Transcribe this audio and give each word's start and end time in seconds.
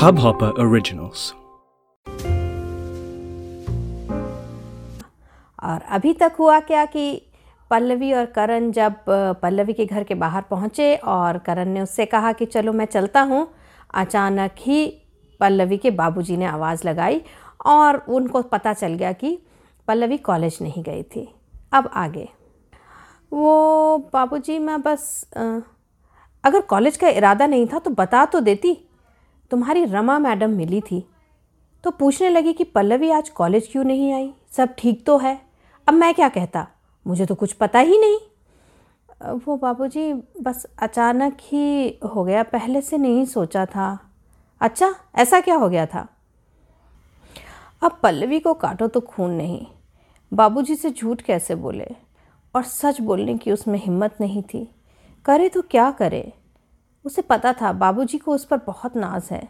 Hubhopper 0.00 0.50
Originals. 0.64 1.20
और 5.68 5.80
अभी 5.96 6.12
तक 6.20 6.32
हुआ 6.38 6.58
क्या 6.70 6.84
कि 6.94 7.04
पल्लवी 7.70 8.12
और 8.12 8.26
करण 8.36 8.70
जब 8.72 8.94
पल्लवी 9.42 9.72
के 9.72 9.84
घर 9.86 10.04
के 10.10 10.14
बाहर 10.14 10.42
पहुँचे 10.50 10.94
और 11.14 11.38
करण 11.46 11.68
ने 11.68 11.80
उससे 11.80 12.06
कहा 12.06 12.32
कि 12.40 12.46
चलो 12.46 12.72
मैं 12.72 12.84
चलता 12.86 13.20
हूँ 13.30 13.46
अचानक 14.02 14.54
ही 14.66 14.86
पल्लवी 15.40 15.76
के 15.78 15.90
बाबूजी 16.00 16.36
ने 16.36 16.44
आवाज़ 16.46 16.86
लगाई 16.88 17.20
और 17.66 17.96
उनको 18.18 18.42
पता 18.54 18.72
चल 18.72 18.94
गया 19.02 19.12
कि 19.22 19.38
पल्लवी 19.88 20.16
कॉलेज 20.30 20.58
नहीं 20.62 20.82
गई 20.84 21.02
थी 21.16 21.28
अब 21.74 21.90
आगे 22.04 22.28
वो 23.32 23.98
बाबूजी 24.12 24.58
मैं 24.58 24.80
बस 24.82 25.08
अ, 25.36 25.42
अगर 26.46 26.60
कॉलेज 26.60 26.96
का 26.96 27.08
इरादा 27.08 27.46
नहीं 27.46 27.66
था 27.66 27.78
तो 27.78 27.90
बता 27.90 28.24
तो 28.24 28.40
देती। 28.40 28.88
तुम्हारी 29.50 29.84
रमा 29.84 30.18
मैडम 30.18 30.50
मिली 30.50 30.80
थी। 30.80 31.08
तो 31.84 31.90
पूछने 31.90 32.28
लगी 32.28 32.52
कि 32.52 32.64
पल्लवी 32.64 33.10
आज 33.10 33.28
कॉलेज 33.28 33.68
क्यों 33.72 33.84
नहीं 33.84 34.12
आई? 34.12 34.34
सब 34.52 34.68
ठीक 34.78 35.06
तो 35.06 35.18
है। 35.18 35.40
अब 35.88 35.94
मैं 35.94 36.14
क्या 36.14 36.28
कहता? 36.28 36.66
मुझे 37.06 37.26
तो 37.26 37.34
कुछ 37.34 37.52
पता 37.52 37.78
ही 37.78 37.98
नहीं। 37.98 38.18
वो 39.46 39.56
बाबूजी, 39.56 40.12
बस 40.42 40.66
अचानक 40.78 41.36
ही 41.40 41.98
हो 42.14 42.24
गया। 42.24 42.42
पहले 42.42 42.80
से 42.80 42.98
नहीं 42.98 43.24
सोचा 43.24 43.66
था। 43.66 43.98
अच्छा 44.60 44.94
ऐसा 45.14 45.40
क्या 45.40 45.54
हो 45.54 45.68
गया 45.68 45.86
था? 45.86 46.08
अब 47.82 47.98
पल्लवी 48.02 48.38
को 48.38 48.54
काटो 48.54 48.86
तो 48.86 49.00
खून 49.00 49.30
नहीं। 49.30 49.66
बाबूजी 50.32 50.74
से 50.74 50.90
झूठ 50.90 51.22
कैसे 51.22 51.54
बोले? 51.54 51.88
और 52.54 52.62
सच 52.62 53.00
बोलने 53.00 53.38
की 53.38 53.52
उसमें 53.52 53.78
हिम्मत 53.78 54.16
नहीं 54.20 54.42
थी। 54.42 54.75
करे 55.26 55.48
तो 55.48 55.62
क्या 55.62 55.90
करे? 55.90 56.32
उसे 57.04 57.22
पता 57.22 57.52
था 57.52 57.72
बाबूजी 57.72 58.18
को 58.18 58.34
उस 58.34 58.44
पर 58.44 58.56
बहुत 58.56 58.96
नाज 58.96 59.28
है 59.30 59.48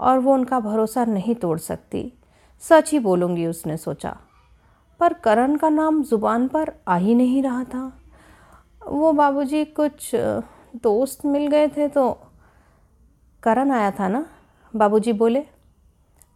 और 0.00 0.18
वो 0.18 0.34
उनका 0.34 0.60
भरोसा 0.60 1.04
नहीं 1.04 1.34
तोड़ 1.34 1.58
सकती। 1.58 2.12
सच 2.60 2.92
ही 2.92 2.98
बोलूँगी, 2.98 3.46
उसने 3.46 3.76
सोचा। 3.76 4.16
पर 5.00 5.12
करण 5.12 5.56
का 5.56 5.68
नाम 5.68 6.02
ज़ुबान 6.02 6.48
पर 6.48 6.72
आ 6.88 6.96
ही 6.96 7.14
नहीं 7.14 7.42
रहा 7.42 7.64
था। 7.64 7.98
वो 8.88 9.12
बाबूजी 9.12 9.64
कुछ 9.64 10.10
दोस्त 10.76 11.26
मिल 11.26 11.46
गए 11.46 11.68
थे 11.68 11.88
तो 11.88 12.20
करण 13.42 13.70
आया 13.70 13.90
था 13.90 14.08
ना? 14.08 14.26
बाबूजी 14.76 15.12
बोले, 15.12 15.44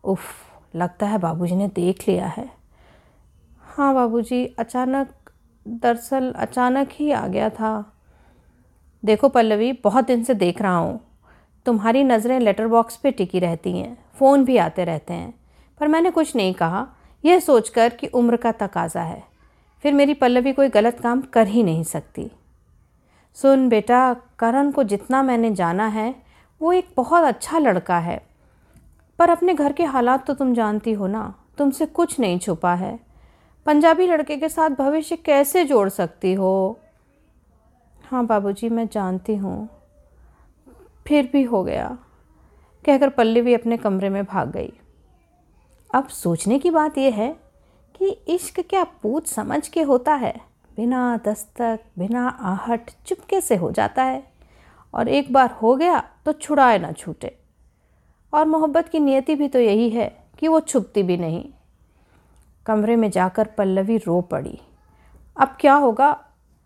उफ, 0.05 0.23
लगता 0.77 1.07
है 1.07 1.19
बाबूजी 1.19 1.57
ने 1.57 1.69
देख 1.69 2.09
लिया 2.09 2.27
है। 2.27 2.51
हाँ 3.63 3.95
बाबूजी, 3.95 4.47
अचानक, 4.47 5.31
दरअसल 5.69 6.33
अचानक 6.33 6.89
ही 6.93 7.11
आ 7.11 7.27
गया 7.27 7.51
था। 7.51 7.93
देखो 9.07 9.29
पल्लवी, 9.29 9.73
बहुत 9.73 10.07
दिन 10.07 10.25
से 10.25 10.35
देख 10.35 10.63
रहा 10.63 10.77
हूँ। 10.77 11.01
तुम्हारी 11.67 12.05
नज़रें 12.05 12.41
लेटर 12.41 12.67
बॉक्स 12.67 12.97
पे 12.97 13.11
टिकी 13.11 13.39
रहती 13.39 13.79
हैं 13.79 13.99
फ़ोन 14.15 14.45
भी 14.45 14.57
आते 14.57 14.85
रहते 14.85 15.15
हैं। 15.15 15.35
पर 15.81 15.89
मैंने 15.89 16.11
कुछ 16.11 16.37
नहीं 16.37 16.55
कहा। 16.55 16.87
यह 17.25 17.39
सोचकर 17.39 17.89
कि 17.89 18.07
उम्र 18.07 18.37
का 18.37 18.53
तकाजा 18.53 19.01
है। 19.01 19.25
फिर 19.83 19.93
मेरी 19.93 20.15
पल्लवी 20.15 20.53
कोई 20.53 20.69
गलत 20.69 21.01
काम 21.01 21.21
कर 21.21 21.47
ही 21.47 21.63
नहीं 21.63 21.83
सकती। 21.85 22.31
सुन 23.35 23.69
बेटा, 23.69 24.17
करण 24.39 24.71
को 24.71 24.83
जितना 24.83 25.23
मैंने 25.23 25.55
जाना 25.55 25.87
है, 25.87 26.15
वो 26.63 26.73
एक 26.73 26.89
बहुत 26.97 27.25
अच्छा 27.25 27.59
लड़का 27.59 27.99
है। 27.99 28.27
पर 29.19 29.31
अपने 29.31 29.55
घर 29.55 29.73
के 29.73 29.85
हालात 29.85 30.27
तो 30.27 30.35
तुम 30.35 30.55
जानती 30.55 30.93
हो 30.93 31.07
ना, 31.07 31.35
तुमसे 31.59 31.87
कुछ 31.87 32.21
नहीं 32.21 32.39
छुपा 32.39 32.75
है। 32.75 33.01
पंजाबी 33.67 34.07
लड़के 34.07 34.37
के 34.37 34.49
साथ 34.49 34.71
भविष्य 34.71 35.17
कैसे 35.17 35.65
जोड़ 35.65 35.89
सकती 35.89 36.35
हो? 36.35 36.81
हाँ 38.11 38.27
बाबूजी, 38.27 38.69
मैं 38.69 38.89
जानती 38.93 39.37
हूँ। 39.37 39.69
फिर 41.07 41.31
भी 41.33 41.43
हो 41.43 41.65
गया। 41.65 41.99
कहकर 42.87 43.09
पल्लवी 43.09 43.55
अपने 43.55 43.77
कमरे 43.77 44.09
में 44.09 44.25
भाग 44.25 44.51
गई। 44.51 44.73
अब 45.95 46.09
सोचने 46.09 46.59
की 46.59 46.71
बात 46.71 46.99
यह 46.99 47.15
है 47.15 47.37
कि 47.97 48.09
इश्क 48.11 48.61
क्या 48.61 48.85
पूछ 48.85 49.27
समझ 49.27 49.69
के 49.69 49.83
होता 49.83 50.15
है? 50.15 50.41
बिना 50.77 51.21
दस्तक, 51.25 51.81
बिना 51.99 52.29
आहट 52.29 52.91
चुपके 53.07 53.41
से 53.41 53.57
हो 53.57 53.71
जाता 53.71 54.03
है। 54.03 54.33
और 54.95 55.09
एक 55.09 55.33
बार 55.33 55.51
हो 55.51 55.77
गया 55.77 56.01
तो 56.25 56.33
छुड़ाए 56.33 56.79
ना 56.79 56.93
छूटे। 56.93 57.39
और 58.35 58.47
मोहब्बत 58.47 58.89
की 58.89 58.99
नियति 58.99 59.35
भी 59.35 59.49
तो 59.49 59.59
यही 59.59 59.91
है 59.91 60.25
कि 60.39 60.49
वो 60.49 60.61
छुपती 60.61 61.03
भी 61.03 61.17
नहीं। 61.17 61.45
कमरे 62.67 62.97
में 62.97 63.11
जाकर 63.11 63.47
पल्लवी 63.47 63.97
रो 63.97 64.21
पड़ी। 64.21 64.61
अब 65.41 65.57
क्या 65.61 65.75
होगा? 65.75 66.25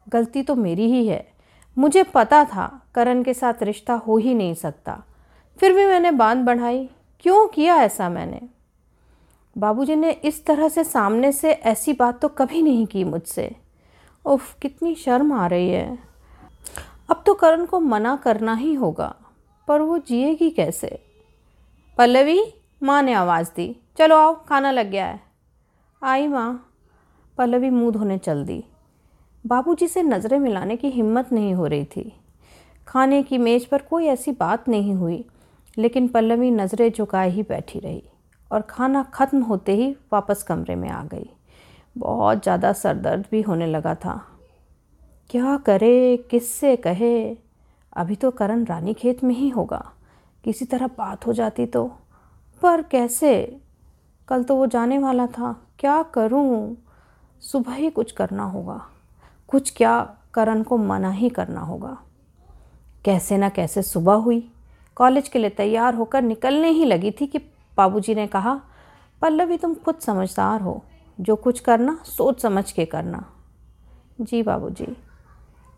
गलती 0.09 0.43
तो 0.43 0.55
मेरी 0.55 0.91
ही 0.93 1.07
है। 1.07 1.30
मुझे 1.79 2.03
पता 2.03 2.45
था 2.45 2.83
करण 2.95 3.23
के 3.23 3.35
साथ 3.35 3.63
रिश्ता 3.63 3.95
हो 3.95 4.17
ही 4.17 4.35
नहीं 4.35 4.55
सकता। 4.55 5.03
फिर 5.59 5.73
भी 5.73 5.87
मैंने 5.87 6.11
बाँध 6.11 6.47
बढ़ाई। 6.47 6.91
क्यों 7.21 7.49
किया 7.49 7.77
ऐसा 7.77 8.09
मैंने? 8.09 8.41
बाबूजी 9.59 9.97
ने 9.97 10.11
इस 10.11 10.47
तरह 10.47 10.69
से 10.69 10.85
सामने 10.85 11.33
से 11.33 11.53
ऐसी 11.53 11.93
बात 11.93 12.21
तो 12.21 12.29
कभी 12.29 12.63
नहीं 12.63 12.87
की 12.87 13.05
मुझसे। 13.05 13.57
उफ, 14.25 14.55
कितनी 14.55 14.95
शर्म 14.95 15.33
आ 15.33 15.47
रही 15.47 15.71
है। 15.71 15.99
अब 17.11 17.23
तो 17.27 17.35
करण 17.35 17.67
को 17.67 17.81
मना 17.81 18.17
करना 18.17 18.55
ही 18.55 18.75
होगा, 18.75 19.15
पर 19.69 19.81
वो 19.81 19.99
जिएगी 19.99 20.51
कैसे? 20.51 21.05
पल्लवी, 21.99 22.45
माँ 22.83 23.03
ने 23.03 23.13
आवाज़ 23.13 23.51
दी। 23.57 23.77
चलो 23.99 24.17
आओ, 24.17 24.45
खाना 24.45 24.71
लग 24.71 24.91
गया 24.91 25.07
है। 25.07 25.21
आई 26.03 26.27
माँ। 26.27 26.67
पल्लवी 27.39 27.71
मुँह 27.71 27.91
धोने 27.91 28.19
चल 28.19 28.45
दी। 28.45 28.65
बाबूजी 29.45 29.89
से 29.89 30.03
नज़रें 30.03 30.39
मिलाने 30.39 30.77
की 30.77 30.89
हिम्मत 30.89 31.33
नहीं 31.33 31.55
हो 31.55 31.67
रही 31.67 31.85
थी। 31.85 32.13
खाने 32.89 33.23
की 33.23 33.39
मेज़ 33.39 33.67
पर 33.71 33.83
कोई 33.83 34.07
ऐसी 34.07 34.33
बात 34.33 34.69
नहीं 34.69 34.95
हुई, 34.95 35.25
लेकिन 35.79 36.09
पल्लवी 36.09 36.51
नज़रें 36.51 36.91
झुकाए 36.93 37.31
ही 37.31 37.43
बैठी 37.43 37.79
रही 37.79 38.03
और 38.51 38.61
खाना 38.61 39.03
ख़त्म 39.03 39.43
होते 39.43 39.77
ही 39.77 39.91
वापस 40.13 40.43
कमरे 40.43 40.75
में 40.75 40.89
आ 40.89 41.03
गई। 41.05 41.31
बहुत 41.99 42.43
ज़्यादा 42.43 42.73
सर 42.73 42.95
दर्द 42.95 43.25
भी 43.31 43.41
होने 43.43 43.67
लगा 43.67 43.95
था। 43.95 44.21
क्या 45.31 45.57
करे, 45.57 46.17
किससे 46.31 46.77
कहे? 46.77 47.37
अभी 47.93 48.15
तो 48.15 48.31
करण 48.31 48.65
रानी 48.65 48.95
खेत 48.95 49.25
में 49.25 49.35
ही 49.35 49.49
होगा। 49.49 49.93
किसी 50.45 50.65
तरह 50.65 50.87
बात 50.87 51.27
हो 51.27 51.33
जाती 51.33 51.67
तो। 51.67 51.87
पर 52.63 52.83
कैसे? 52.83 53.61
कल 54.29 54.43
तो 54.43 54.57
वो 54.57 54.67
जाने 54.67 54.99
वाला 54.99 55.27
था। 55.27 55.69
क्या 55.79 56.03
करूँ? 56.03 56.77
सुबह 57.43 57.73
ही 57.73 57.91
कुछ 57.91 58.13
करना 58.13 58.45
होगा। 58.45 58.81
कुछ 59.51 59.73
क्या 59.77 60.17
करण 60.35 60.63
को 60.63 60.77
मना 60.77 61.11
ही 61.11 61.29
करना 61.29 61.61
होगा? 61.61 61.99
कैसे 63.05 63.37
ना 63.37 63.49
कैसे 63.49 63.83
सुबह 63.83 64.13
हुई। 64.13 64.53
कॉलेज 64.97 65.29
के 65.29 65.39
लिए 65.39 65.51
तैयार 65.51 65.95
होकर 65.95 66.23
निकलने 66.23 66.69
ही 66.69 66.85
लगी 66.85 67.11
थी 67.11 67.27
कि 67.27 67.39
बाबूजी 67.77 68.15
ने 68.15 68.27
कहा, 68.27 68.61
पल्लवी, 69.23 69.57
तुम 69.57 69.75
खुद 69.75 69.95
समझदार 69.95 70.61
हो। 70.61 70.85
जो 71.21 71.37
कुछ 71.37 71.61
करना, 71.61 72.01
सोच 72.05 72.43
समझ 72.43 72.73
के 72.73 72.85
करना। 72.85 73.25
जी 74.21 74.43
बाबूजी। 74.43 74.97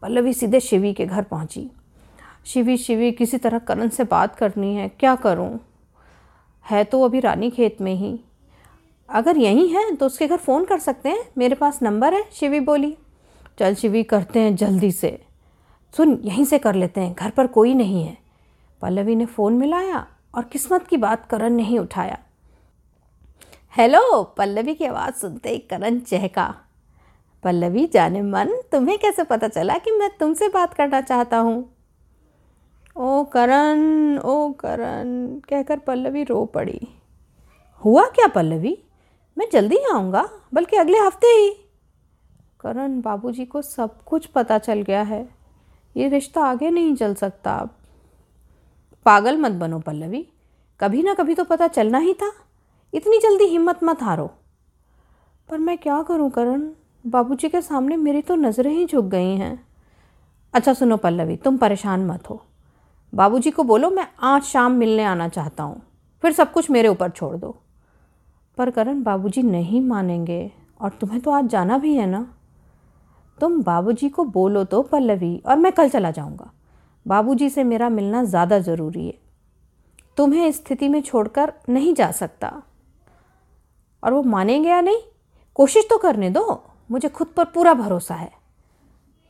पल्लवी 0.02 0.32
सीधे 0.32 0.60
शिवी 0.60 0.92
के 0.92 1.06
घर 1.06 1.22
पहुँची। 1.22 1.70
शिवी 2.46 2.76
शिवी, 2.76 3.12
किसी 3.12 3.38
तरह 3.38 3.58
करण 3.58 3.88
से 3.88 4.04
बात 4.04 4.36
करनी 4.36 4.74
है। 4.74 4.88
क्या 4.88 5.14
करूँ? 5.14 5.60
है 6.70 6.84
तो 6.84 7.02
अभी 7.02 7.20
रानी 7.20 7.50
खेत 7.50 7.80
में 7.80 7.94
ही। 7.94 8.20
अगर 9.08 9.36
यहीं 9.36 9.68
है 9.68 9.94
तो 9.94 10.06
उसके 10.06 10.26
घर 10.26 10.36
फ़ोन 10.36 10.64
कर 10.64 10.78
सकते 10.78 11.08
हैं। 11.08 11.24
मेरे 11.38 11.54
पास 11.54 11.82
नंबर 11.82 12.14
है। 12.14 12.24
शिवी 12.32 12.60
बोली। 12.60 12.98
चल 13.58 13.74
शिवी 13.74 14.02
करते 14.02 14.40
हैं 14.40 14.56
जल्दी 14.56 14.92
से। 14.92 15.22
सुन, 15.96 16.20
यहीं 16.24 16.44
से 16.44 16.58
कर 16.58 16.74
लेते 16.74 17.00
हैं, 17.00 17.14
घर 17.14 17.30
पर 17.30 17.46
कोई 17.46 17.74
नहीं 17.74 18.04
है। 18.04 18.18
पल्लवी 18.82 19.14
ने 19.14 19.26
फ़ोन 19.26 19.52
मिलाया 19.52 20.06
और 20.34 20.44
किस्मत 20.44 20.86
की 20.86 20.96
बात 20.96 21.26
करण 21.26 21.52
नहीं 21.52 21.78
उठाया। 21.78 22.18
हेलो, 23.76 24.22
पल्लवी 24.22 24.74
की 24.74 24.84
आवाज़ 24.84 25.14
सुनते 25.14 25.50
ही 25.50 25.58
करण 25.58 26.00
चहका। 26.00 26.54
पल्लवी, 27.44 27.86
जाने 27.86 28.22
मन, 28.22 28.62
तुम्हें 28.72 28.98
कैसे 28.98 29.24
पता 29.24 29.48
चला 29.48 29.78
कि 29.78 29.90
मैं 29.90 30.10
तुमसे 30.20 30.48
बात 30.48 30.74
करना 30.74 31.00
चाहता 31.00 31.38
हूँ? 31.38 31.76
ओ 32.96 33.24
करण 33.24 34.18
ओ 34.18 34.50
करण, 34.50 35.38
कहकर 35.38 35.78
पल्लवी 35.78 36.24
रो 36.24 36.44
पड़ी। 36.44 36.80
हुआ 37.84 38.04
क्या 38.04 38.26
पल्लवी? 38.26 38.78
मैं 39.38 39.48
जल्दी 39.52 39.76
आऊँगा, 39.76 40.28
बल्कि 40.54 40.76
अगले 40.76 40.98
हफ़्ते 40.98 41.26
ही। 41.26 41.61
करण 42.62 43.00
बाबूजी 43.00 43.44
को 43.44 43.62
सब 43.62 44.02
कुछ 44.02 44.26
पता 44.26 44.58
चल 44.58 44.82
गया 44.82 45.02
है। 45.02 45.28
ये 45.96 46.08
रिश्ता 46.08 46.44
आगे 46.44 46.70
नहीं 46.70 46.94
चल 46.94 47.14
सकता। 47.14 47.54
अब 47.54 47.70
पागल 49.04 49.36
मत 49.36 49.52
बनो 49.52 49.78
पल्लवी। 49.78 50.28
कभी 50.80 51.02
ना 51.02 51.14
कभी 51.14 51.34
तो 51.34 51.44
पता 51.44 51.68
चलना 51.68 51.98
ही 51.98 52.14
था। 52.14 52.32
इतनी 52.94 53.18
जल्दी 53.18 53.44
हिम्मत 53.44 53.80
मत 53.84 54.02
हारो। 54.02 54.30
पर 55.48 55.58
मैं 55.58 55.78
क्या 55.78 56.02
करूँ 56.02 56.30
करण? 56.30 56.70
बाबूजी 57.06 57.48
के 57.48 57.60
सामने 57.60 57.96
मेरी 57.96 58.22
तो 58.22 58.34
नज़रें 58.34 58.72
ही 58.72 58.86
झुक 58.86 59.04
गई 59.04 59.36
हैं। 59.36 59.66
अच्छा 60.54 60.72
सुनो 60.72 60.96
पल्लवी, 60.96 61.36
तुम 61.36 61.56
परेशान 61.56 62.06
मत 62.06 62.30
हो। 62.30 62.42
बाबूजी 63.14 63.50
को 63.50 63.62
बोलो, 63.62 63.90
मैं 63.90 64.08
आज 64.22 64.42
शाम 64.42 64.72
मिलने 64.72 65.04
आना 65.04 65.28
चाहता 65.28 65.62
हूँ। 65.62 65.82
फिर 66.22 66.32
सब 66.32 66.52
कुछ 66.52 66.70
मेरे 66.70 66.88
ऊपर 66.88 67.10
छोड़ 67.10 67.36
दो। 67.36 67.56
पर 68.58 68.70
करण, 68.70 69.02
बाबूजी 69.02 69.42
नहीं 69.42 69.80
मानेंगे। 69.80 70.52
और 70.80 70.90
तुम्हें 70.90 71.20
तो 71.20 71.30
आज 71.30 71.44
जाना 71.44 71.78
भी 71.78 71.96
है 71.96 72.06
ना? 72.06 72.34
तुम 73.38 73.62
बाबूजी 73.62 74.08
को 74.08 74.24
बोलो 74.24 74.64
तो 74.64 74.82
पल्लवी, 74.82 75.36
और 75.46 75.56
मैं 75.56 75.72
कल 75.72 75.88
चला 75.88 76.10
जाऊँगा। 76.10 76.50
बाबूजी 77.06 77.48
से 77.50 77.64
मेरा 77.64 77.88
मिलना 77.88 78.24
ज़्यादा 78.24 78.58
ज़रूरी 78.58 79.06
है। 79.06 79.14
तुम्हें 80.16 80.46
इस 80.46 80.56
स्थिति 80.56 80.88
में 80.88 81.00
छोड़कर 81.02 81.52
नहीं 81.68 81.94
जा 81.94 82.10
सकता। 82.10 82.62
और 84.02 84.12
वो 84.12 84.22
मानेंगे 84.22 84.68
या 84.68 84.80
नहीं? 84.80 85.00
कोशिश 85.56 85.86
तो 85.90 85.98
करने 85.98 86.30
दो। 86.30 86.62
मुझे 86.90 87.08
खुद 87.08 87.26
पर 87.26 87.44
पूरा 87.44 87.74
भरोसा 87.74 88.14
है। 88.14 88.30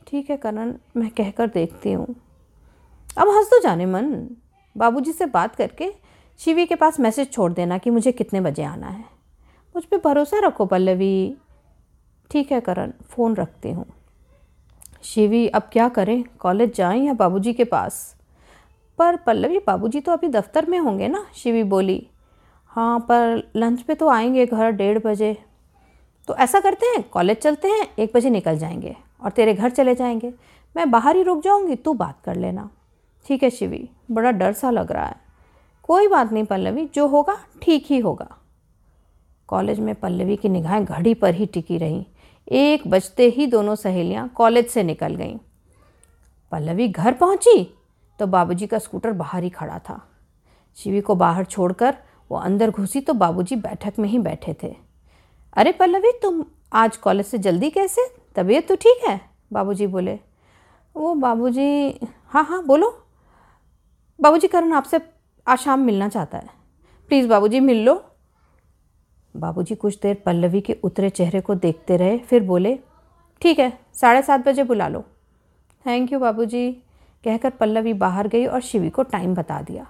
ठीक 0.07 0.29
है 0.29 0.37
करण 0.37 0.73
मैं 0.97 1.09
कहकर 1.09 1.47
देखती 1.47 1.91
हूँ। 1.91 2.07
अब 3.17 3.29
हंस 3.29 3.47
तो 3.47 3.59
जाने 3.59 3.85
मन। 3.85 4.13
बाबूजी 4.75 5.11
से 5.11 5.25
बात 5.25 5.55
करके 5.55 5.91
शिवी 6.39 6.65
के 6.65 6.75
पास 6.75 6.99
मैसेज 6.99 7.31
छोड़ 7.31 7.51
देना 7.53 7.77
कि 7.77 7.89
मुझे 7.89 8.11
कितने 8.11 8.41
बजे 8.41 8.63
आना 8.63 8.87
है। 8.87 9.05
मुझ 9.75 9.83
पर 9.83 9.97
भरोसा 9.97 10.39
रखो 10.39 10.65
पल्लवी। 10.65 11.35
ठीक 12.33 12.51
है 12.51 12.59
करण, 12.59 12.91
फ़ोन 13.09 13.35
रखती 13.35 13.71
हूँ। 13.71 13.85
शिवी, 15.03 15.47
अब 15.47 15.61
क्या 15.61 15.89
करें? 15.89 16.23
कॉलेज 16.39 16.75
जाएँ 16.75 17.05
या 17.05 17.13
बाबूजी 17.13 17.53
के 17.53 17.63
पास? 17.63 18.15
पर 18.97 19.15
पल्लवी, 19.15 19.59
बाबूजी 19.59 19.99
तो 19.99 20.11
अभी 20.11 20.27
दफ्तर 20.27 20.65
में 20.65 20.79
होंगे 20.79 21.07
ना? 21.07 21.25
शिवी 21.35 21.63
बोली। 21.63 22.07
हाँ 22.67 22.99
पर 22.99 23.51
लंच 23.55 23.81
पे 23.81 23.95
तो 23.95 24.09
आएँगे 24.09 24.45
घर 24.45 24.71
डेढ़ 24.71 24.99
बजे। 24.99 25.37
तो 26.27 26.35
ऐसा 26.35 26.59
करते 26.59 26.85
हैं, 26.85 27.09
कॉलेज 27.09 27.37
चलते 27.37 27.67
हैं, 27.67 27.87
एक 27.99 28.11
बजे 28.15 28.29
निकल 28.29 28.57
जाएँगे 28.57 28.95
और 29.21 29.31
तेरे 29.31 29.53
घर 29.53 29.69
चले 29.69 29.95
जाएँगे। 29.95 30.33
मैं 30.75 30.91
बाहर 30.91 31.15
ही 31.15 31.23
रुक 31.23 31.43
जाऊँगी, 31.43 31.75
तू 31.75 31.93
बात 31.93 32.21
कर 32.25 32.35
लेना। 32.35 32.69
ठीक 33.25 33.43
है 33.43 33.49
शिवी, 33.49 33.89
बड़ा 34.11 34.31
डर 34.31 34.53
सा 34.53 34.69
लग 34.69 34.91
रहा 34.91 35.05
है। 35.05 35.15
कोई 35.83 36.07
बात 36.07 36.31
नहीं 36.31 36.43
पल्लवी, 36.43 36.89
जो 36.93 37.07
होगा, 37.07 37.37
ठीक 37.61 37.85
ही 37.89 37.99
होगा। 37.99 38.37
कॉलेज 39.47 39.79
में 39.79 39.95
पल्लवी 39.95 40.35
की 40.35 40.49
निगाहें 40.49 40.85
घड़ी 40.85 41.13
पर 41.13 41.33
ही 41.33 41.45
टिकी 41.45 41.77
रहीं। 41.77 42.05
एक 42.47 42.87
बजते 42.87 43.29
ही 43.29 43.47
दोनों 43.47 43.75
सहेलियाँ 43.75 44.29
कॉलेज 44.29 44.67
से 44.67 44.83
निकल 44.83 45.15
गईं। 45.15 45.37
पल्लवी 46.51 46.87
घर 46.87 47.13
पहुँची? 47.13 47.77
तो 48.19 48.27
बाबूजी 48.27 48.67
का 48.67 48.79
स्कूटर 48.79 49.11
बाहर 49.11 49.43
ही 49.43 49.49
खड़ा 49.49 49.79
था। 49.79 50.09
शिवी 50.75 51.01
को 51.01 51.15
बाहर 51.15 51.45
छोड़कर 51.45 51.97
वो 52.31 52.37
अंदर 52.37 52.69
घुसी 52.69 53.01
तो 53.01 53.13
बाबूजी 53.13 53.55
बैठक 53.55 53.93
में 53.99 54.09
ही 54.09 54.19
बैठे 54.19 54.55
थे। 54.63 54.75
अरे 55.53 55.71
पल्लवी, 55.71 56.11
तुम 56.21 56.45
आज 56.73 56.97
कॉलेज 56.97 57.25
से 57.25 57.37
जल्दी 57.37 57.69
कैसे? 57.69 58.15
तबीयत 58.35 58.67
तो 58.67 58.75
ठीक 58.75 59.09
है? 59.09 59.21
बाबूजी 59.53 59.87
बोले। 59.87 60.19
वो 60.95 61.13
बाबूजी 61.13 61.99
हाँ 62.27 62.43
हाँ 62.43 62.65
बोलो। 62.65 63.05
बाबूजी, 64.21 64.47
करण 64.47 64.73
आपसे 64.73 64.99
आज 65.47 65.57
शाम 65.57 65.79
मिलना 65.79 66.09
चाहता 66.09 66.37
है। 66.37 66.49
प्लीज़ 67.07 67.27
बाबूजी, 67.27 67.59
मिल 67.59 67.85
लो। 67.85 68.12
बाबूजी 69.35 69.75
कुछ 69.75 69.99
देर 69.99 70.21
पल्लवी 70.25 70.61
के 70.61 70.77
उतरे 70.83 71.09
चेहरे 71.09 71.41
को 71.41 71.55
देखते 71.55 71.97
रहे, 71.97 72.17
फिर 72.17 72.43
बोले, 72.43 72.77
ठीक 73.41 73.59
है, 73.59 73.71
साढ़े 73.93 74.21
सात 74.21 74.45
बजे 74.47 74.63
बुला 74.63 74.87
लो। 74.87 75.03
थैंक 75.85 76.11
यू 76.13 76.19
बाबूजी, 76.19 76.71
कहकर 77.23 77.49
पल्लवी 77.49 77.93
बाहर 77.93 78.27
गई 78.27 78.45
और 78.45 78.61
शिवी 78.61 78.89
को 78.89 79.03
टाइम 79.03 79.35
बता 79.35 79.61
दिया। 79.61 79.85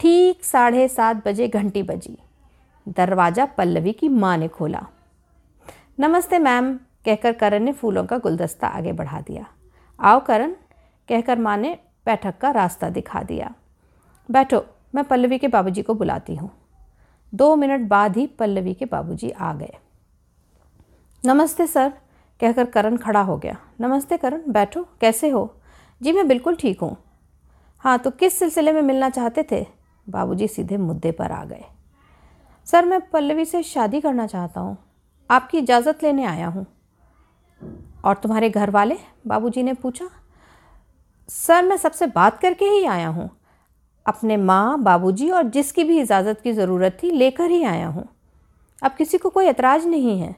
ठीक 0.00 0.44
साढ़े 0.44 0.88
सात 0.88 1.26
बजे 1.26 1.48
घंटी 1.48 1.82
बजी। 1.82 2.16
दरवाज़ा 2.86 3.44
पल्लवी 3.46 3.92
की 3.92 4.08
माँ 4.08 4.36
ने 4.36 4.48
खोला। 4.48 4.86
नमस्ते 6.00 6.38
मैम, 6.38 6.74
कहकर 7.04 7.32
करण 7.32 7.62
ने 7.62 7.72
फूलों 7.72 8.04
का 8.04 8.18
गुलदस्ता 8.18 8.66
आगे 8.66 8.92
बढ़ा 8.92 9.20
दिया। 9.20 9.46
आओ 9.98 10.20
करण, 10.20 10.52
कहकर 11.08 11.38
माँ 11.38 11.56
ने 11.56 11.78
बैठक 12.06 12.38
का 12.38 12.50
रास्ता 12.50 12.88
दिखा 12.90 13.22
दिया। 13.22 13.54
बैठो, 14.30 14.64
मैं 14.94 15.04
पल्लवी 15.04 15.38
के 15.38 15.48
बाबूजी 15.48 15.82
को 15.82 15.94
बुलाती 15.94 16.34
हूँ। 16.34 16.50
दो 17.34 17.56
मिनट 17.56 17.88
बाद 17.88 18.16
ही 18.16 18.26
पल्लवी 18.26 18.74
के 18.74 18.84
बाबूजी 18.84 19.30
आ 19.30 19.52
गए। 19.54 19.74
नमस्ते 21.26 21.66
सर, 21.66 21.92
कहकर 22.40 22.64
करण 22.64 22.96
खड़ा 22.96 23.20
हो 23.20 23.36
गया। 23.36 23.56
नमस्ते 23.80 24.16
करण, 24.16 24.42
बैठो, 24.48 24.86
कैसे 25.00 25.28
हो? 25.28 25.54
जी 26.02 26.12
मैं 26.12 26.28
बिल्कुल 26.28 26.56
ठीक 26.56 26.80
हूँ। 26.80 26.96
हाँ 27.78 27.98
तो 27.98 28.10
किस 28.10 28.38
सिलसिले 28.38 28.72
में 28.72 28.82
मिलना 28.82 29.10
चाहते 29.10 29.46
थे? 29.52 29.66
बाबूजी 30.08 30.48
सीधे 30.48 30.76
मुद्दे 30.76 31.12
पर 31.12 31.32
आ 31.32 31.44
गए। 31.44 31.64
सर, 32.66 32.84
मैं 32.84 33.10
पल्लवी 33.10 33.44
से 33.44 33.62
शादी 33.62 34.00
करना 34.00 34.26
चाहता 34.26 34.60
हूँ। 34.60 34.76
आपकी 35.30 35.58
इजाज़त 35.58 36.02
लेने 36.02 36.24
आया 36.24 36.48
हूँ। 36.48 36.66
और 38.04 38.16
तुम्हारे 38.16 38.50
घर 38.50 38.70
वाले? 38.70 38.96
बाबूजी 39.26 39.62
ने 39.62 39.74
पूछा। 39.74 40.10
सर, 41.28 41.64
मैं 41.64 41.76
सबसे 41.76 42.06
बात 42.06 42.38
करके 42.38 42.64
ही 42.64 42.84
आया 42.84 43.08
हूँ। 43.08 43.30
अपने 44.06 44.36
माँ, 44.36 44.82
बाबूजी 44.82 45.30
और 45.30 45.42
जिसकी 45.42 45.84
भी 45.84 46.00
इजाज़त 46.00 46.40
की 46.40 46.52
ज़रूरत 46.52 46.98
थी 47.02 47.10
लेकर 47.10 47.50
ही 47.50 47.62
आया 47.64 47.86
हूँ। 47.86 48.08
अब 48.82 48.90
किसी 48.90 49.18
को 49.18 49.28
कोई 49.28 49.46
एतराज़ 49.46 49.86
नहीं 49.88 50.18
है। 50.20 50.34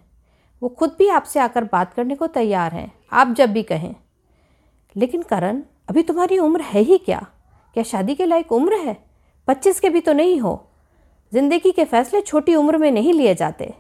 वो 0.62 0.68
खुद 0.68 0.94
भी 0.98 1.08
आपसे 1.08 1.40
आकर 1.40 1.64
बात 1.64 1.92
करने 1.94 2.14
को 2.14 2.26
तैयार 2.26 2.72
हैं, 2.72 2.92
आप 3.12 3.32
जब 3.32 3.52
भी 3.52 3.62
कहें। 3.62 3.94
लेकिन 4.96 5.22
करण, 5.22 5.62
अभी 5.90 6.02
तुम्हारी 6.02 6.38
उम्र 6.38 6.60
है 6.60 6.80
ही 6.80 6.98
क्या? 6.98 7.26
क्या 7.74 7.84
शादी 7.84 8.14
के 8.14 8.26
लायक 8.26 8.52
उम्र 8.52 8.74
है? 8.74 8.96
पच्चीस 9.48 9.80
के 9.80 9.88
भी 9.88 10.00
तो 10.00 10.12
नहीं 10.12 10.40
हो। 10.40 10.62
ज़िंदगी 11.32 11.70
के 11.72 11.84
फैसले 11.84 12.20
छोटी 12.20 12.54
उम्र 12.54 12.78
में 12.78 12.90
नहीं 12.90 13.12
लिए 13.12 13.34
जाते। 13.34 13.74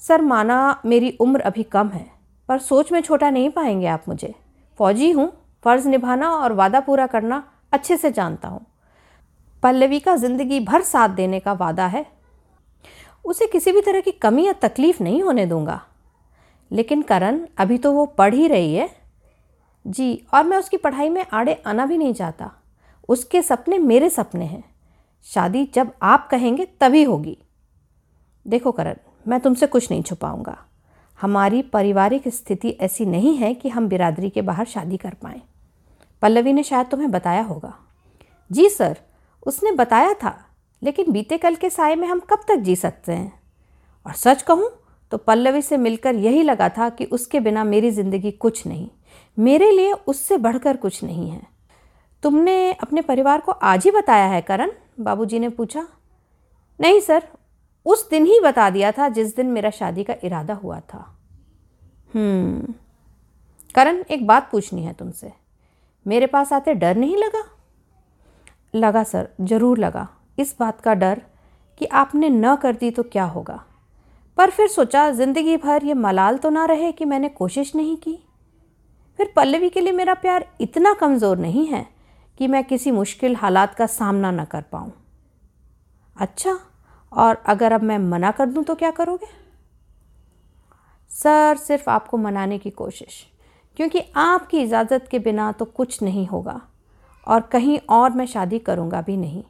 सर, 0.00 0.20
माना 0.20 0.80
मेरी 0.86 1.10
उम्र 1.20 1.40
अभी 1.40 1.62
कम 1.62 1.88
है, 1.88 2.06
पर 2.48 2.58
सोच 2.58 2.92
में 2.92 3.00
छोटा 3.00 3.30
नहीं 3.30 3.50
पाएँगे 3.50 3.86
आप 3.86 4.04
मुझे। 4.08 4.34
फौजी 4.78 5.10
हूँ, 5.10 5.32
फ़र्ज़ 5.64 5.88
निभाना 5.88 6.30
और 6.30 6.52
वादा 6.52 6.80
पूरा 6.80 7.06
करना 7.06 7.42
अच्छे 7.72 7.96
से 7.96 8.10
जानता 8.10 8.48
हूँ। 8.48 8.66
पल्लवी 9.62 10.00
का 10.00 10.16
ज़िंदगी 10.16 10.60
भर 10.60 10.82
साथ 10.82 11.08
देने 11.08 11.40
का 11.40 11.52
वादा 11.52 11.86
है। 11.86 12.06
उसे 13.24 13.46
किसी 13.46 13.72
भी 13.72 13.80
तरह 13.80 14.00
की 14.00 14.10
कमी 14.10 14.46
या 14.46 14.52
तकलीफ़ 14.52 15.02
नहीं 15.02 15.22
होने 15.22 15.46
दूँगा। 15.46 15.80
लेकिन 16.70 17.02
करण, 17.02 17.46
अभी 17.58 17.78
तो 17.78 17.92
वो 17.92 18.06
पढ़ 18.06 18.34
ही 18.34 18.48
रही 18.48 18.74
है। 18.74 18.88
जी, 19.86 20.26
और 20.34 20.44
मैं 20.44 20.58
उसकी 20.58 20.76
पढ़ाई 20.76 21.08
में 21.08 21.26
आड़े 21.32 21.62
आना 21.66 21.86
भी 21.86 21.98
नहीं 21.98 22.14
चाहता। 22.14 22.50
उसके 23.08 23.42
सपने 23.42 23.78
मेरे 23.78 24.10
सपने 24.10 24.44
हैं। 24.44 24.64
शादी 25.26 25.64
जब 25.74 25.92
आप 26.02 26.28
कहेंगे 26.28 26.66
तभी 26.80 27.02
होगी। 27.02 27.38
देखो 28.46 28.72
करण, 28.72 28.96
मैं 29.28 29.40
तुमसे 29.40 29.66
कुछ 29.66 29.90
नहीं 29.90 30.02
छुपाऊँगा। 30.02 30.56
हमारी 31.20 31.62
पारिवारिक 31.62 32.28
स्थिति 32.28 32.68
ऐसी 32.70 33.06
नहीं 33.06 33.36
है 33.36 33.54
कि 33.54 33.68
हम 33.68 33.88
बिरादरी 33.88 34.30
के 34.30 34.42
बाहर 34.42 34.66
शादी 34.66 34.96
कर 34.96 35.14
पाएँ। 35.14 35.42
पल्लवी 36.22 36.52
ने 36.52 36.62
शायद 36.62 36.86
तुम्हें 36.86 37.10
बताया 37.10 37.42
होगा। 37.42 37.74
जी 38.50 38.68
सर, 38.68 38.96
उसने 39.42 39.72
बताया 39.72 40.14
था, 40.14 40.36
लेकिन 40.82 41.12
बीते 41.12 41.38
कल 41.38 41.54
के 41.54 41.70
साय 41.70 41.94
में 41.96 42.06
हम 42.08 42.20
कब 42.30 42.44
तक 42.48 42.56
जी 42.58 42.76
सकते 42.76 43.12
हैं? 43.12 43.32
और 44.06 44.12
सच 44.14 44.42
कहूँ 44.42 44.70
तो 45.12 45.18
पल्लवी 45.18 45.62
से 45.62 45.76
मिलकर 45.76 46.14
यही 46.14 46.42
लगा 46.42 46.68
था 46.68 46.88
कि 46.88 47.04
उसके 47.06 47.40
बिना 47.40 47.64
मेरी 47.64 47.90
ज़िंदगी 47.90 48.30
कुछ 48.32 48.66
नहीं, 48.66 48.88
मेरे 49.38 49.70
लिए 49.70 49.92
उससे 49.92 50.36
बढ़कर 50.38 50.76
कुछ 50.76 51.02
नहीं 51.04 51.28
है। 51.30 51.42
तुमने 52.22 52.72
अपने 52.72 53.00
परिवार 53.00 53.40
को 53.40 53.52
आज 53.52 53.84
ही 53.84 53.90
बताया 53.90 54.26
है, 54.26 54.40
करण? 54.40 54.72
बाबूजी 55.00 55.38
ने 55.38 55.48
पूछा। 55.48 55.86
नहीं 56.80 57.00
सर, 57.00 57.22
उस 57.86 58.08
दिन 58.10 58.26
ही 58.26 58.38
बता 58.40 58.68
दिया 58.70 58.92
था 58.92 59.08
जिस 59.08 59.34
दिन 59.36 59.46
मेरा 59.46 59.70
शादी 59.70 60.04
का 60.04 60.14
इरादा 60.24 60.54
हुआ 60.54 60.80
था। 60.84 60.98
हम्म 62.14 62.74
करण, 63.74 64.02
एक 64.02 64.26
बात 64.26 64.48
पूछनी 64.52 64.84
है 64.84 64.92
तुमसे। 64.92 65.32
मेरे 66.06 66.26
पास 66.26 66.52
आते 66.52 66.74
डर 66.74 66.96
नहीं 66.96 67.16
लगा? 67.16 67.42
लगा 68.74 69.02
सर, 69.02 69.28
ज़रूर 69.40 69.78
लगा। 69.78 70.08
इस 70.38 70.54
बात 70.60 70.80
का 70.80 70.94
डर 70.94 71.22
कि 71.80 71.86
आपने 71.86 72.28
न 72.28 72.54
कर 72.56 72.76
दी 72.76 72.90
तो 72.90 73.02
क्या 73.02 73.24
होगा? 73.24 73.64
पर 74.38 74.50
फिर 74.50 74.68
सोचा, 74.68 75.10
ज़िंदगी 75.10 75.56
भर 75.56 75.84
ये 75.84 75.94
मलाल 75.94 76.38
तो 76.38 76.50
ना 76.50 76.64
रहे 76.64 76.92
कि 76.92 77.04
मैंने 77.04 77.28
कोशिश 77.28 77.74
नहीं 77.74 77.96
की। 77.96 78.18
फिर 79.18 79.32
पल्लवी 79.36 79.68
के 79.68 79.80
लिए 79.80 79.92
मेरा 79.92 80.14
प्यार 80.14 80.46
इतना 80.60 80.92
कमज़ोर 80.94 81.38
नहीं 81.38 81.66
है 81.66 81.86
कि 82.38 82.46
मैं 82.46 82.62
किसी 82.64 82.90
मुश्किल 82.90 83.36
हालात 83.36 83.74
का 83.74 83.86
सामना 83.86 84.30
न 84.30 84.44
कर 84.44 84.62
पाऊँ। 84.62 84.92
अच्छा 86.16 86.58
और 87.12 87.42
अगर 87.46 87.72
अब 87.72 87.82
मैं 87.82 87.98
मना 87.98 88.30
कर 88.30 88.46
दूँ 88.46 88.64
तो 88.64 88.74
क्या 88.74 88.90
करोगे? 88.90 89.26
सर, 91.10 91.56
सिर्फ़ 91.56 91.90
आपको 91.90 92.16
मनाने 92.16 92.58
की 92.58 92.70
कोशिश। 92.70 93.26
क्योंकि 93.80 94.00
आपकी 94.16 94.60
इजाज़त 94.60 95.06
के 95.10 95.18
बिना 95.18 95.52
तो 95.52 95.64
कुछ 95.64 96.02
नहीं 96.02 96.26
होगा 96.26 96.60
और 97.26 97.40
कहीं 97.40 97.78
और 97.90 98.10
मैं 98.10 98.26
शादी 98.26 98.58
करूँगा 98.58 99.00
भी 99.02 99.16
नहीं। 99.16 99.42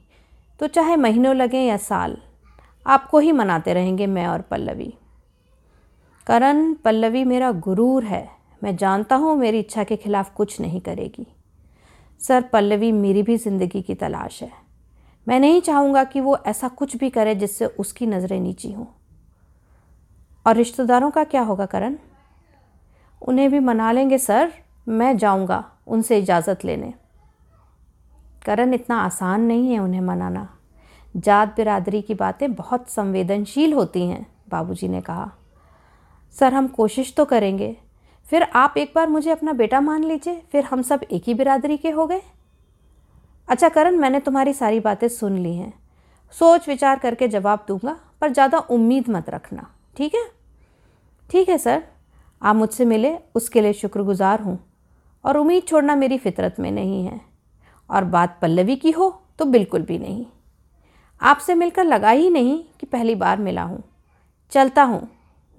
तो 0.60 0.66
चाहे 0.66 0.96
महीनों 0.96 1.36
लगें 1.36 1.66
या 1.66 1.76
साल, 1.76 2.16
आपको 2.86 3.18
ही 3.18 3.32
मनाते 3.32 3.72
रहेंगे 3.74 4.06
मैं 4.06 4.26
और 4.26 4.40
पल्लवी। 4.40 4.94
करण, 6.26 6.74
पल्लवी 6.74 7.24
मेरा 7.24 7.52
गुरूर 7.52 8.04
है। 8.04 8.28
मैं 8.64 8.76
जानता 8.76 9.16
हूँ 9.16 9.36
मेरी 9.36 9.58
इच्छा 9.58 9.84
के 9.84 9.96
खिलाफ 9.96 10.34
कुछ 10.34 10.60
नहीं 10.60 10.80
करेगी। 10.80 11.26
सर, 12.20 12.42
पल्लवी 12.42 12.92
मेरी 12.92 13.22
भी 13.22 13.36
ज़िंदगी 13.36 13.82
की 13.82 13.94
तलाश 13.94 14.42
है। 14.42 14.52
मैं 15.28 15.40
नहीं 15.40 15.60
चाहूँगा 15.60 16.04
कि 16.04 16.20
वो 16.20 16.36
ऐसा 16.46 16.68
कुछ 16.68 16.96
भी 16.96 17.10
करे 17.10 17.34
जिससे 17.34 17.66
उसकी 17.66 18.06
नज़रें 18.06 18.40
नीची 18.40 18.72
हों। 18.72 18.86
और 20.46 20.56
रिश्तेदारों 20.56 21.10
का 21.10 21.24
क्या 21.24 21.42
होगा 21.42 21.66
करण? 21.66 21.96
उन्हें 23.22 23.50
भी 23.50 23.58
मना 23.58 23.92
लेंगे, 23.92 24.18
सर। 24.18 24.52
मैं 24.88 25.16
जाऊँगा 25.16 25.64
उनसे 25.86 26.18
इजाज़त 26.18 26.64
लेने। 26.64 26.92
करण 28.46 28.74
इतना 28.74 28.96
आसान 28.96 29.40
नहीं 29.40 29.72
है 29.72 29.78
उन्हें 29.78 30.00
मनाना। 30.00 30.48
जात 31.14 31.54
बिरादरी 31.56 32.02
की 32.02 32.14
बातें 32.14 32.52
बहुत 32.54 32.88
संवेदनशील 32.88 33.72
होती 33.72 34.06
हैं, 34.06 34.26
बाबूजी 34.48 34.88
ने 34.88 35.00
कहा। 35.00 35.30
सर, 36.34 36.54
हम 36.54 36.68
कोशिश 36.68 37.14
तो 37.14 37.24
करेंगे। 37.24 37.76
फिर 38.26 38.42
आप 38.42 38.74
एक 38.76 38.92
बार 38.94 39.08
मुझे 39.08 39.30
अपना 39.30 39.52
बेटा 39.52 39.80
मान 39.80 40.04
लीजिए, 40.04 40.42
फिर 40.52 40.64
हम 40.64 40.82
सब 40.82 41.00
एक 41.02 41.22
ही 41.26 41.34
बिरादरी 41.34 41.76
के 41.76 41.90
हो 41.90 42.06
गए? 42.06 42.22
अच्छा 43.48 43.68
करण, 43.68 43.96
मैंने 43.96 44.20
तुम्हारी 44.20 44.52
सारी 44.52 44.80
बातें 44.80 45.08
सुन 45.08 45.38
ली 45.38 45.54
हैं। 45.56 45.72
सोच 46.34 46.68
विचार 46.68 46.98
करके 46.98 47.28
जवाब 47.28 47.64
दूँगा, 47.68 47.96
पर 48.20 48.32
ज़्यादा 48.32 48.58
उम्मीद 48.58 49.08
मत 49.08 49.30
रखना, 49.30 49.66
ठीक 49.96 50.14
है? 50.14 50.24
ठीक 51.30 51.48
है, 51.48 51.58
सर। 51.58 51.82
आप 52.42 52.56
मुझसे 52.56 52.84
मिले, 52.84 53.16
उसके 53.34 53.60
लिए 53.60 53.72
शुक्रगुजार 53.72 54.40
हूँ। 54.40 54.58
और 55.24 55.36
उम्मीद 55.36 55.62
छोड़ना 55.68 55.96
मेरी 55.96 56.18
फितरत 56.18 56.56
में 56.58 56.70
नहीं 56.70 57.04
है। 57.06 57.20
और 57.90 58.04
बात 58.04 58.38
पल्लवी 58.42 58.76
की 58.76 58.90
हो 58.90 59.22
तो 59.38 59.44
बिल्कुल 59.44 59.82
भी 59.82 59.98
नहीं। 59.98 60.26
आपसे 61.20 61.54
मिलकर 61.54 61.84
लगा 61.84 62.10
ही 62.10 62.30
नहीं 62.30 62.64
कि 62.80 62.86
पहली 62.86 63.14
बार 63.14 63.38
मिला 63.38 63.62
हूँ। 63.62 63.82
चलता 64.50 64.82
हूँ। 64.82 65.08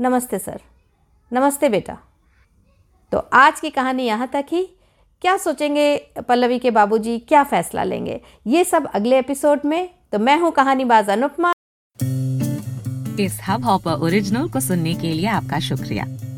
नमस्ते, 0.02 0.40
सर। 0.40 0.62
नमस्ते, 1.34 1.70
बेटा। 1.70 1.98
तो 3.12 3.18
आज 3.34 3.60
की 3.60 3.70
कहानी 3.70 4.04
यहाँ 4.04 4.28
तक 4.28 4.46
ही। 4.52 4.64
क्या 5.22 5.38
सोचेंगे 5.38 5.98
पल्लवी 6.28 6.60
के 6.60 6.72
बाबूजी? 6.72 7.20
क्या 7.20 7.44
फैसला 7.44 7.84
लेंगे? 7.84 8.22
ये 8.48 8.64
सब 8.64 8.88
अगले 8.88 9.20
एपिसोड 9.20 9.60
में। 9.66 9.90
तो 10.12 10.20
मैं 10.20 10.40
हूँ 10.40 10.52
कहानीबाज 10.52 11.10
अनुपमा। 11.10 11.52
इस 13.20 13.40
हब 13.48 13.64
हॉपर 13.64 13.92
ओरिजिनल 13.92 14.50
को 14.50 14.60
सुनने 14.60 14.94
के 14.94 15.14
लिए 15.14 15.28
आपका 15.28 15.60
शुक्रिया। 15.60 16.31